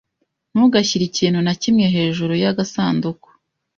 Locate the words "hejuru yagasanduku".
1.95-3.27